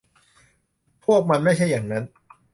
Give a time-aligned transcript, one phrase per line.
[1.05, 2.03] พวกมันไม่ใช่อย่างนั้น